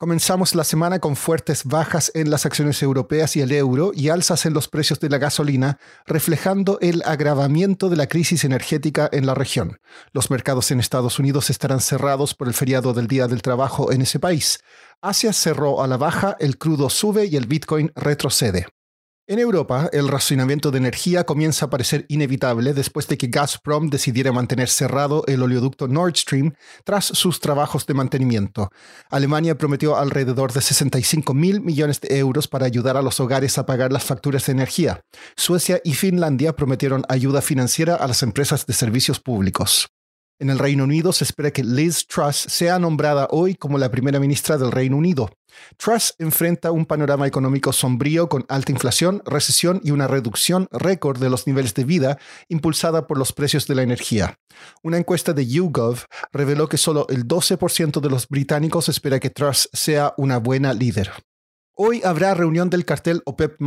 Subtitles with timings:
[0.00, 4.46] Comenzamos la semana con fuertes bajas en las acciones europeas y el euro y alzas
[4.46, 9.34] en los precios de la gasolina, reflejando el agravamiento de la crisis energética en la
[9.34, 9.80] región.
[10.12, 14.02] Los mercados en Estados Unidos estarán cerrados por el feriado del Día del Trabajo en
[14.02, 14.60] ese país.
[15.02, 18.68] Asia cerró a la baja, el crudo sube y el Bitcoin retrocede.
[19.30, 24.32] En Europa, el racionamiento de energía comienza a parecer inevitable después de que Gazprom decidiera
[24.32, 28.70] mantener cerrado el oleoducto Nord Stream tras sus trabajos de mantenimiento.
[29.10, 33.66] Alemania prometió alrededor de 65 mil millones de euros para ayudar a los hogares a
[33.66, 35.02] pagar las facturas de energía.
[35.36, 39.90] Suecia y Finlandia prometieron ayuda financiera a las empresas de servicios públicos.
[40.40, 44.20] En el Reino Unido se espera que Liz Truss sea nombrada hoy como la primera
[44.20, 45.30] ministra del Reino Unido.
[45.76, 51.28] Truss enfrenta un panorama económico sombrío con alta inflación, recesión y una reducción récord de
[51.28, 54.38] los niveles de vida impulsada por los precios de la energía.
[54.84, 59.68] Una encuesta de YouGov reveló que solo el 12% de los británicos espera que Truss
[59.72, 61.10] sea una buena líder.
[61.80, 63.60] Hoy habrá reunión del cartel OPEP,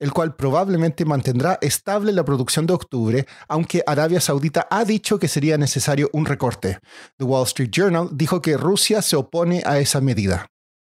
[0.00, 5.28] el cual probablemente mantendrá estable la producción de octubre, aunque Arabia Saudita ha dicho que
[5.28, 6.78] sería necesario un recorte.
[7.18, 10.51] The Wall Street Journal dijo que Rusia se opone a esa medida.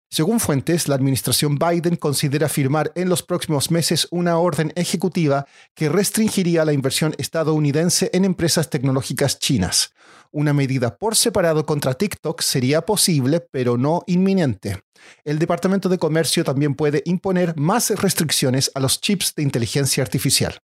[0.10, 5.46] Según fuentes, la administración Biden considera firmar en los próximos meses una orden ejecutiva
[5.76, 9.94] que restringiría la inversión estadounidense en empresas tecnológicas chinas.
[10.32, 14.80] Una medida por separado contra TikTok sería posible, pero no inminente.
[15.26, 20.60] El Departamento de Comercio también puede imponer más restricciones a los chips de inteligencia artificial.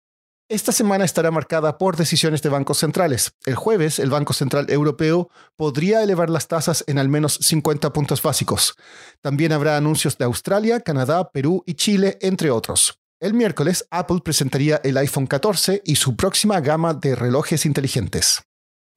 [0.51, 3.35] Esta semana estará marcada por decisiones de bancos centrales.
[3.47, 8.21] El jueves, el Banco Central Europeo podría elevar las tasas en al menos 50 puntos
[8.21, 8.75] básicos.
[9.21, 12.99] También habrá anuncios de Australia, Canadá, Perú y Chile, entre otros.
[13.21, 18.43] El miércoles, Apple presentaría el iPhone 14 y su próxima gama de relojes inteligentes.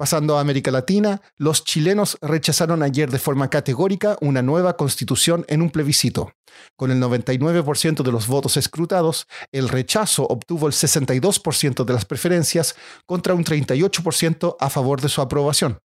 [0.03, 5.61] Pasando a América Latina, los chilenos rechazaron ayer de forma categórica una nueva constitución en
[5.61, 6.33] un plebiscito.
[6.75, 12.75] Con el 99% de los votos escrutados, el rechazo obtuvo el 62% de las preferencias
[13.05, 15.79] contra un 38% a favor de su aprobación.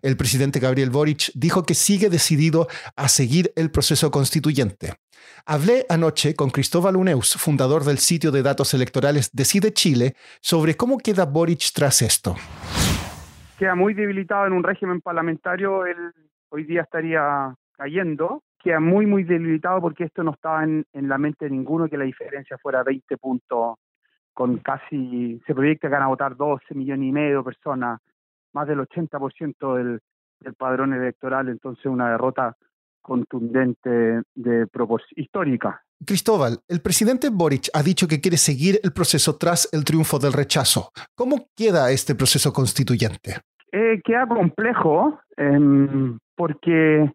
[0.00, 4.94] El presidente Gabriel Boric dijo que sigue decidido a seguir el proceso constituyente.
[5.44, 10.96] Hablé anoche con Cristóbal Uneus, fundador del sitio de datos electorales Decide Chile, sobre cómo
[10.96, 12.34] queda Boric tras esto
[13.58, 16.12] queda muy debilitado en un régimen parlamentario, él
[16.48, 18.42] hoy día estaría cayendo.
[18.62, 22.04] Queda muy, muy debilitado porque esto no estaba en, la mente de ninguno que la
[22.04, 23.76] diferencia fuera 20 puntos,
[24.32, 28.00] con casi, se proyecta que van a votar 12 millones y medio de personas,
[28.52, 30.00] más del 80% del,
[30.40, 32.56] del padrón electoral, entonces una derrota
[33.02, 35.82] contundente de proporción histórica.
[36.06, 40.32] Cristóbal, el presidente Boric ha dicho que quiere seguir el proceso tras el triunfo del
[40.32, 40.90] rechazo.
[41.14, 43.40] ¿Cómo queda este proceso constituyente?
[43.72, 47.12] Eh, queda complejo em, porque,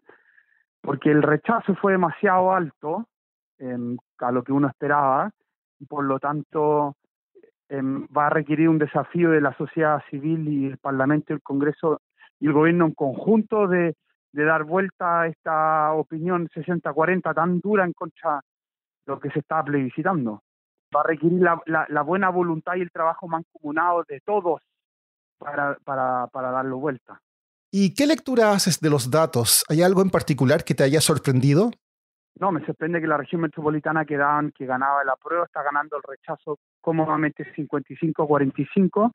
[0.82, 3.08] porque el rechazo fue demasiado alto
[3.58, 5.30] em, a lo que uno esperaba
[5.80, 6.96] y por lo tanto
[7.68, 12.00] em, va a requerir un desafío de la sociedad civil y el Parlamento el Congreso
[12.38, 13.96] y el gobierno en conjunto de,
[14.32, 18.40] de dar vuelta a esta opinión 60-40 tan dura en contra
[19.06, 20.42] lo que se está plebiscitando.
[20.94, 24.62] Va a requerir la, buena voluntad y el trabajo mancomunado de todos
[25.38, 27.20] para, para, para darlo vuelta.
[27.72, 29.64] ¿Y qué lectura haces de los datos?
[29.68, 31.72] ¿Hay algo en particular que te haya sorprendido?
[32.38, 34.16] No, me sorprende que la región metropolitana que,
[34.54, 39.12] que ganaba la prueba está ganando el rechazo cómodamente 55-45.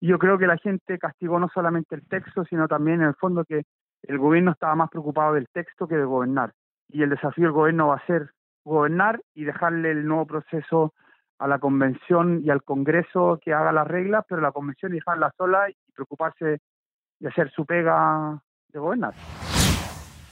[0.00, 3.14] Y yo creo que la gente castigó no solamente el texto, sino también en el
[3.14, 3.64] fondo que
[4.02, 6.52] el gobierno estaba más preocupado del texto que de gobernar.
[6.90, 8.30] Y el desafío del gobierno va a ser
[8.64, 10.94] gobernar y dejarle el nuevo proceso
[11.38, 15.68] a la convención y al Congreso que haga las reglas, pero la convención dejarla sola
[15.70, 16.60] y preocuparse
[17.18, 19.14] de hacer su pega de gobernar.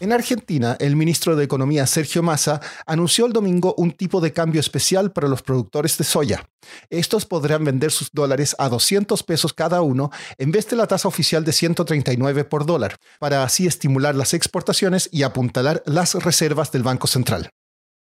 [0.03, 4.59] En Argentina, el ministro de Economía Sergio Massa anunció el domingo un tipo de cambio
[4.59, 6.45] especial para los productores de soya.
[6.91, 11.07] Estos podrán vender sus dólares a 200 pesos cada uno en vez de la tasa
[11.07, 16.83] oficial de 139 por dólar, para así estimular las exportaciones y apuntalar las reservas del
[16.83, 17.51] Banco Central.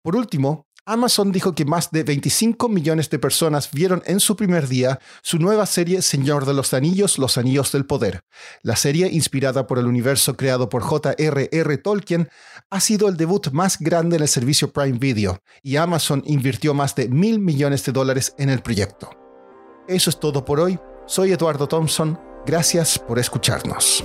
[0.03, 4.67] Por último, Amazon dijo que más de 25 millones de personas vieron en su primer
[4.67, 8.25] día su nueva serie Señor de los Anillos, Los Anillos del Poder.
[8.63, 11.79] La serie, inspirada por el universo creado por J.R.R.
[11.79, 12.29] Tolkien,
[12.69, 16.97] ha sido el debut más grande en el servicio Prime Video y Amazon invirtió más
[16.97, 19.11] de mil millones de dólares en el proyecto.
[19.87, 20.81] Eso es todo por hoy.
[21.07, 22.19] Soy Eduardo Thompson.
[22.45, 24.05] Gracias por escucharnos.